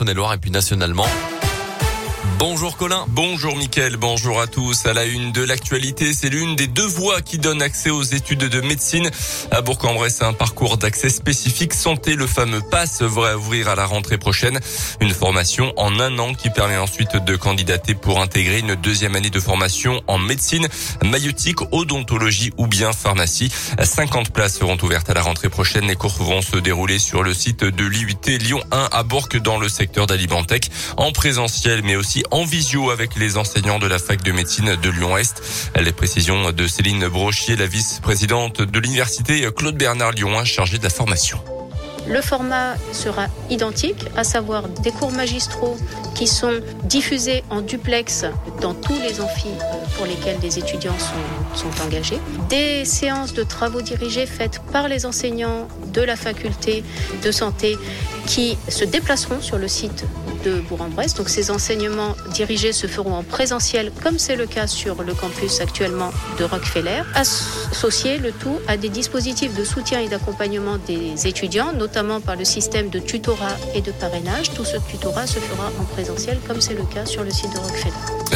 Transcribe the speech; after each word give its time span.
Saône-et-Loire 0.00 0.32
et 0.32 0.38
puis 0.38 0.50
nationalement. 0.50 1.04
Bonjour 2.40 2.78
Colin. 2.78 3.04
Bonjour 3.08 3.54
Mickaël, 3.54 3.98
bonjour 3.98 4.40
à 4.40 4.46
tous. 4.46 4.86
À 4.86 4.94
la 4.94 5.04
une 5.04 5.30
de 5.30 5.44
l'actualité, 5.44 6.14
c'est 6.14 6.30
l'une 6.30 6.56
des 6.56 6.68
deux 6.68 6.86
voies 6.86 7.20
qui 7.20 7.36
donne 7.36 7.60
accès 7.60 7.90
aux 7.90 8.02
études 8.02 8.48
de 8.48 8.62
médecine. 8.62 9.10
À 9.50 9.60
Bourg-en-Bresse, 9.60 10.22
un 10.22 10.32
parcours 10.32 10.78
d'accès 10.78 11.10
spécifique 11.10 11.74
santé, 11.74 12.14
le 12.14 12.26
fameux 12.26 12.62
PASS, 12.62 13.02
va 13.02 13.36
ouvrir 13.36 13.68
à 13.68 13.74
la 13.74 13.84
rentrée 13.84 14.16
prochaine. 14.16 14.58
Une 15.02 15.10
formation 15.10 15.74
en 15.76 16.00
un 16.00 16.18
an 16.18 16.32
qui 16.32 16.48
permet 16.48 16.78
ensuite 16.78 17.14
de 17.14 17.36
candidater 17.36 17.94
pour 17.94 18.22
intégrer 18.22 18.60
une 18.60 18.74
deuxième 18.74 19.16
année 19.16 19.28
de 19.28 19.40
formation 19.40 20.00
en 20.06 20.16
médecine, 20.16 20.66
maïotique, 21.04 21.60
odontologie 21.72 22.52
ou 22.56 22.66
bien 22.66 22.94
pharmacie. 22.94 23.52
50 23.82 24.30
places 24.32 24.56
seront 24.60 24.78
ouvertes 24.82 25.10
à 25.10 25.14
la 25.14 25.20
rentrée 25.20 25.50
prochaine. 25.50 25.88
Les 25.88 25.94
cours 25.94 26.16
vont 26.22 26.40
se 26.40 26.56
dérouler 26.56 26.98
sur 26.98 27.22
le 27.22 27.34
site 27.34 27.64
de 27.64 27.84
l'IUT 27.84 28.38
Lyon 28.38 28.62
1 28.72 28.88
à 28.92 29.02
Bourg 29.02 29.28
dans 29.44 29.58
le 29.58 29.68
secteur 29.68 30.06
d'Alimentec 30.06 30.70
en 30.96 31.12
présentiel 31.12 31.82
mais 31.84 31.96
aussi 31.96 32.24
en 32.30 32.44
visio 32.44 32.90
avec 32.90 33.16
les 33.16 33.36
enseignants 33.36 33.78
de 33.78 33.86
la 33.86 33.98
fac 33.98 34.22
de 34.22 34.32
médecine 34.32 34.76
de 34.76 34.90
Lyon-Est. 34.90 35.70
Les 35.80 35.92
précisions 35.92 36.52
de 36.52 36.66
Céline 36.66 37.08
Brochier, 37.08 37.56
la 37.56 37.66
vice-présidente 37.66 38.62
de 38.62 38.78
l'université 38.78 39.46
Claude 39.54 39.76
Bernard 39.76 40.12
Lyon, 40.12 40.44
chargée 40.44 40.78
de 40.78 40.84
la 40.84 40.90
formation. 40.90 41.40
Le 42.08 42.20
format 42.22 42.76
sera 42.92 43.26
identique, 43.50 44.06
à 44.16 44.24
savoir 44.24 44.68
des 44.68 44.90
cours 44.90 45.12
magistraux 45.12 45.76
qui 46.20 46.26
sont 46.26 46.60
diffusés 46.84 47.42
en 47.48 47.62
duplex 47.62 48.26
dans 48.60 48.74
tous 48.74 49.00
les 49.00 49.22
amphis 49.22 49.56
pour 49.96 50.04
lesquels 50.04 50.38
des 50.38 50.58
étudiants 50.58 50.98
sont, 50.98 51.56
sont 51.70 51.82
engagés, 51.82 52.18
des 52.50 52.84
séances 52.84 53.32
de 53.32 53.42
travaux 53.42 53.80
dirigés 53.80 54.26
faites 54.26 54.60
par 54.70 54.86
les 54.86 55.06
enseignants 55.06 55.66
de 55.94 56.02
la 56.02 56.16
faculté 56.16 56.84
de 57.24 57.32
santé 57.32 57.78
qui 58.26 58.58
se 58.68 58.84
déplaceront 58.84 59.40
sur 59.40 59.56
le 59.56 59.66
site 59.66 60.04
de 60.44 60.60
Bourg-en-Bresse. 60.60 61.14
Donc 61.14 61.28
ces 61.28 61.50
enseignements 61.50 62.14
dirigés 62.32 62.72
se 62.72 62.86
feront 62.86 63.14
en 63.14 63.22
présentiel, 63.22 63.92
comme 64.02 64.18
c'est 64.18 64.36
le 64.36 64.46
cas 64.46 64.66
sur 64.66 65.02
le 65.02 65.14
campus 65.14 65.60
actuellement 65.60 66.10
de 66.38 66.44
Rockefeller. 66.44 67.02
Associer 67.14 68.18
le 68.18 68.32
tout 68.32 68.58
à 68.68 68.76
des 68.76 68.88
dispositifs 68.88 69.54
de 69.56 69.64
soutien 69.64 70.00
et 70.00 70.08
d'accompagnement 70.08 70.78
des 70.86 71.26
étudiants, 71.26 71.72
notamment 71.72 72.20
par 72.20 72.36
le 72.36 72.44
système 72.44 72.88
de 72.88 72.98
tutorat 72.98 73.56
et 73.74 73.80
de 73.80 73.92
parrainage. 73.92 74.52
Tout 74.54 74.64
ce 74.64 74.76
tutorat 74.90 75.26
se 75.26 75.38
fera 75.38 75.70
en 75.80 75.84
présentiel, 75.84 76.09
comme 76.46 76.60
c'est 76.60 76.74
le 76.74 76.84
cas 76.84 77.06
sur 77.06 77.22
le 77.22 77.30
site 77.30 77.52
de 77.52 77.58
Rockefeller. 77.58 77.92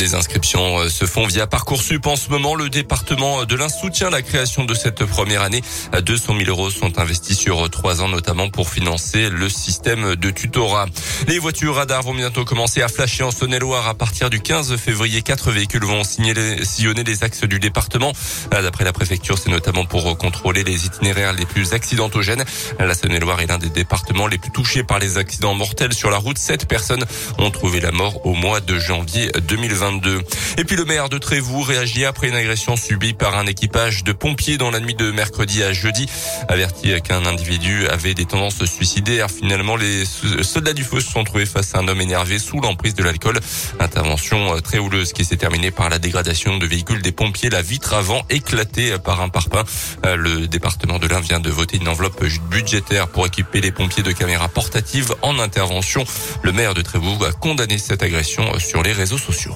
Les 0.00 0.14
inscriptions 0.14 0.78
euh, 0.78 0.88
se 0.88 1.04
font 1.04 1.26
via 1.26 1.46
Parcoursup. 1.46 2.06
En 2.06 2.16
ce 2.16 2.28
moment, 2.28 2.54
le 2.54 2.68
département 2.68 3.44
de 3.44 3.54
l'Ain 3.54 3.68
soutient 3.68 4.10
la 4.10 4.20
création 4.20 4.64
de 4.64 4.74
cette 4.74 5.04
première 5.04 5.42
année. 5.42 5.62
200 6.04 6.34
000 6.38 6.50
euros 6.50 6.70
sont 6.70 6.98
investis 6.98 7.38
sur 7.38 7.68
trois 7.70 8.02
ans, 8.02 8.08
notamment 8.08 8.50
pour 8.50 8.68
financer 8.68 9.30
le 9.30 9.48
système 9.48 10.16
de 10.16 10.30
tutorat. 10.30 10.86
Les 11.28 11.38
voitures 11.38 11.76
radars 11.76 12.02
vont 12.02 12.14
bientôt 12.14 12.44
commencer 12.44 12.82
à 12.82 12.88
flasher 12.88 13.22
en 13.22 13.30
Saône-et-Loire. 13.30 13.88
À 13.88 13.94
partir 13.94 14.28
du 14.28 14.40
15 14.40 14.76
février, 14.76 15.22
quatre 15.22 15.50
véhicules 15.50 15.84
vont 15.84 16.02
sillonner 16.04 17.04
les 17.04 17.24
axes 17.24 17.44
du 17.44 17.58
département. 17.58 18.12
D'après 18.50 18.84
la 18.84 18.92
préfecture, 18.92 19.38
c'est 19.38 19.50
notamment 19.50 19.84
pour 19.84 20.18
contrôler 20.18 20.64
les 20.64 20.86
itinéraires 20.86 21.32
les 21.32 21.46
plus 21.46 21.72
accidentogènes. 21.74 22.44
La 22.80 22.94
Saône-et-Loire 22.94 23.40
est 23.40 23.46
l'un 23.46 23.58
des 23.58 23.70
départements 23.70 24.26
les 24.26 24.38
plus 24.38 24.50
touchés 24.50 24.82
par 24.82 24.98
les 24.98 25.16
accidents 25.16 25.54
mortels 25.54 25.94
sur 25.94 26.10
la 26.10 26.18
route. 26.18 26.38
Sept 26.38 26.66
personnes 26.66 27.04
ont 27.38 27.50
trouvé 27.56 27.80
la 27.80 27.90
mort 27.90 28.26
au 28.26 28.34
mois 28.34 28.60
de 28.60 28.78
janvier 28.78 29.30
2022. 29.48 30.20
Et 30.58 30.64
puis 30.64 30.76
le 30.76 30.84
maire 30.84 31.08
de 31.08 31.16
Trévoux 31.16 31.62
réagit 31.62 32.04
après 32.04 32.28
une 32.28 32.34
agression 32.34 32.76
subie 32.76 33.14
par 33.14 33.34
un 33.38 33.46
équipage 33.46 34.04
de 34.04 34.12
pompiers 34.12 34.58
dans 34.58 34.70
la 34.70 34.78
nuit 34.78 34.94
de 34.94 35.10
mercredi 35.10 35.62
à 35.62 35.72
jeudi. 35.72 36.06
Averti 36.48 36.92
qu'un 37.00 37.24
individu 37.24 37.88
avait 37.88 38.12
des 38.12 38.26
tendances 38.26 38.62
suicidaires, 38.66 39.30
finalement 39.30 39.74
les 39.74 40.04
soldats 40.42 40.74
du 40.74 40.84
feu 40.84 41.00
se 41.00 41.10
sont 41.10 41.24
trouvés 41.24 41.46
face 41.46 41.74
à 41.74 41.78
un 41.78 41.88
homme 41.88 42.02
énervé 42.02 42.38
sous 42.38 42.60
l'emprise 42.60 42.94
de 42.94 43.02
l'alcool. 43.02 43.40
Intervention 43.80 44.60
très 44.60 44.76
houleuse 44.76 45.14
qui 45.14 45.24
s'est 45.24 45.38
terminée 45.38 45.70
par 45.70 45.88
la 45.88 45.98
dégradation 45.98 46.58
de 46.58 46.66
véhicules 46.66 47.00
des 47.00 47.12
pompiers, 47.12 47.48
la 47.48 47.62
vitre 47.62 47.94
avant 47.94 48.22
éclatée 48.28 48.98
par 49.02 49.22
un 49.22 49.30
parpaing. 49.30 49.64
Le 50.04 50.46
département 50.46 50.98
de 50.98 51.06
l'Ain 51.06 51.20
vient 51.20 51.40
de 51.40 51.48
voter 51.48 51.78
une 51.78 51.88
enveloppe 51.88 52.22
budgétaire 52.50 53.08
pour 53.08 53.24
équiper 53.24 53.62
les 53.62 53.72
pompiers 53.72 54.02
de 54.02 54.12
caméras 54.12 54.48
portatives 54.48 55.14
en 55.22 55.38
intervention. 55.38 56.04
Le 56.42 56.52
maire 56.52 56.74
de 56.74 56.82
Trévoux 56.82 57.24
a 57.24 57.32
condamné 57.46 57.78
cette 57.78 58.02
agression 58.02 58.58
sur 58.58 58.82
les 58.82 58.90
réseaux 58.90 59.18
sociaux. 59.18 59.54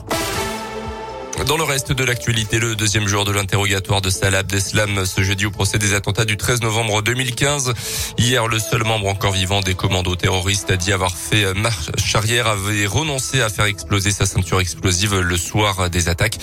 Dans 1.47 1.57
le 1.57 1.65
reste 1.65 1.93
de 1.93 2.05
l'actualité, 2.05 2.59
le 2.59 2.77
deuxième 2.77 3.09
jour 3.09 3.25
de 3.25 3.33
l'interrogatoire 3.33 4.01
de 4.01 4.11
Salah 4.11 4.39
Abdeslam 4.39 5.05
ce 5.05 5.23
jeudi 5.23 5.47
au 5.47 5.51
procès 5.51 5.79
des 5.79 5.95
attentats 5.95 6.25
du 6.25 6.37
13 6.37 6.61
novembre 6.61 7.03
2015. 7.03 7.75
Hier, 8.19 8.47
le 8.47 8.59
seul 8.59 8.85
membre 8.85 9.09
encore 9.09 9.33
vivant 9.33 9.61
des 9.61 9.75
commandos 9.75 10.17
terroristes 10.17 10.71
a 10.71 10.77
dit 10.77 10.93
avoir 10.93 11.17
fait 11.17 11.53
marche 11.55 11.91
arrière, 12.15 12.47
avait 12.47 12.87
renoncé 12.87 13.41
à 13.41 13.49
faire 13.49 13.65
exploser 13.65 14.11
sa 14.11 14.27
ceinture 14.27 14.61
explosive 14.61 15.19
le 15.19 15.37
soir 15.37 15.91
des 15.91 16.09
attaques. 16.09 16.39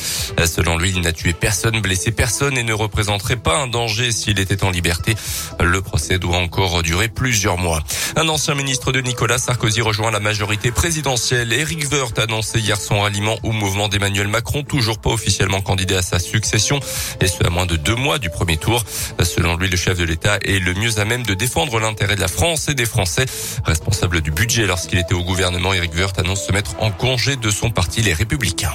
Selon 0.46 0.78
lui, 0.78 0.92
il 0.96 1.02
n'a 1.02 1.14
tué 1.14 1.34
personne, 1.34 1.80
blessé 1.80 2.12
personne 2.12 2.58
et 2.58 2.64
ne 2.64 2.74
représenterait 2.74 3.38
pas 3.38 3.58
un 3.58 3.68
danger 3.68 4.12
s'il 4.12 4.40
était 4.40 4.64
en 4.64 4.72
liberté. 4.72 5.16
Le 5.60 5.82
procès 5.82 6.20
doit 6.20 6.38
encore 6.38 6.84
durer 6.84 7.08
plusieurs 7.08 7.58
mois. 7.58 7.82
Un 8.16 8.28
ancien 8.30 8.56
ministre 8.56 8.92
de 8.92 9.02
Nicolas 9.02 9.38
Sarkozy 9.38 9.82
rejoint 9.82 10.12
la 10.12 10.20
majorité 10.20 10.72
présidentielle. 10.72 11.54
Eric 11.54 11.92
Woerth 11.92 12.18
a 12.20 12.24
annoncé 12.24 12.60
hier 12.60 12.80
son 12.80 13.02
ralliement 13.02 13.38
au 13.44 13.52
mouvement 13.52 13.88
d'Emmanuel 13.88 14.28
Macron, 14.28 14.64
pas 14.96 15.10
officiellement 15.10 15.62
candidat 15.62 16.00
à 16.00 16.02
sa 16.02 16.20
succession, 16.20 16.80
et 17.22 17.28
ce 17.28 17.44
à 17.46 17.50
moins 17.50 17.66
de 17.66 17.76
deux 17.76 17.96
mois 17.96 18.20
du 18.20 18.30
premier 18.30 18.58
tour. 18.58 18.84
Selon 19.22 19.58
lui, 19.58 19.70
le 19.70 19.78
chef 19.78 19.98
de 19.98 20.04
l'État 20.04 20.38
est 20.44 20.60
le 20.60 20.74
mieux 20.74 21.00
à 21.00 21.06
même 21.06 21.24
de 21.24 21.34
défendre 21.34 21.80
l'intérêt 21.80 22.16
de 22.16 22.22
la 22.22 22.28
France 22.28 22.70
et 22.70 22.74
des 22.74 22.86
Français. 22.86 23.26
Responsable 23.66 24.22
du 24.22 24.32
budget 24.32 24.66
lorsqu'il 24.66 25.00
était 25.00 25.14
au 25.14 25.24
gouvernement, 25.24 25.74
Eric 25.74 25.94
Woerth 25.96 26.20
annonce 26.20 26.46
se 26.46 26.52
mettre 26.52 26.76
en 26.80 26.92
congé 26.92 27.36
de 27.36 27.50
son 27.52 27.70
parti, 27.70 28.02
les 28.02 28.14
Républicains. 28.14 28.74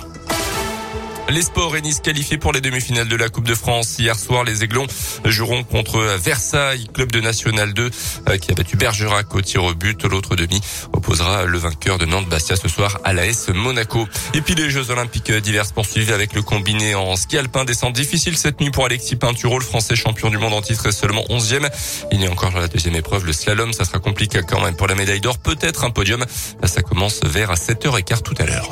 Les 1.28 1.42
sports 1.42 1.76
et 1.76 1.80
Nice 1.80 2.00
qualifiés 2.00 2.36
pour 2.36 2.52
les 2.52 2.60
demi-finales 2.60 3.08
de 3.08 3.16
la 3.16 3.28
Coupe 3.28 3.46
de 3.46 3.54
France. 3.54 3.98
Hier 3.98 4.18
soir, 4.18 4.44
les 4.44 4.64
Aiglons 4.64 4.86
joueront 5.24 5.62
contre 5.62 5.98
Versailles, 6.18 6.86
club 6.92 7.10
de 7.10 7.20
National 7.20 7.72
2 7.72 7.90
euh, 8.28 8.36
qui 8.36 8.50
a 8.50 8.54
battu 8.54 8.76
Bergerac 8.76 9.34
au 9.34 9.40
tir 9.40 9.64
au 9.64 9.74
but. 9.74 10.02
L'autre 10.04 10.36
demi 10.36 10.60
opposera 10.92 11.44
le 11.44 11.56
vainqueur 11.58 11.96
de 11.96 12.04
Nantes-Bastia 12.04 12.56
ce 12.56 12.68
soir 12.68 12.98
à 13.04 13.12
l'AS 13.12 13.48
Monaco. 13.54 14.06
Et 14.34 14.42
puis 14.42 14.54
les 14.54 14.68
Jeux 14.68 14.90
Olympiques 14.90 15.32
divers 15.32 15.72
poursuivent 15.72 16.12
avec 16.12 16.34
le 16.34 16.42
combiné 16.42 16.94
en 16.94 17.16
ski 17.16 17.38
alpin. 17.38 17.64
Descente 17.64 17.94
difficile 17.94 18.36
cette 18.36 18.60
nuit 18.60 18.70
pour 18.70 18.84
Alexis 18.84 19.16
Pinturo, 19.16 19.58
le 19.58 19.64
français 19.64 19.96
champion 19.96 20.28
du 20.28 20.38
monde 20.38 20.52
en 20.52 20.62
titre 20.62 20.86
est 20.86 20.92
seulement 20.92 21.24
11e. 21.30 21.68
Il 22.10 22.20
y 22.20 22.26
a 22.26 22.30
encore 22.30 22.52
la 22.58 22.68
deuxième 22.68 22.96
épreuve, 22.96 23.24
le 23.24 23.32
slalom. 23.32 23.72
Ça 23.72 23.84
sera 23.84 24.00
compliqué 24.00 24.40
quand 24.46 24.60
même 24.60 24.76
pour 24.76 24.86
la 24.86 24.94
médaille 24.94 25.20
d'or. 25.20 25.38
Peut-être 25.38 25.84
un 25.84 25.90
podium. 25.90 26.24
Ça 26.64 26.82
commence 26.82 27.20
vers 27.24 27.54
7h15 27.54 28.22
tout 28.22 28.34
à 28.38 28.44
l'heure. 28.44 28.68